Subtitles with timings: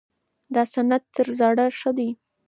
[0.53, 2.09] دا سند تر زاړه ښه دی.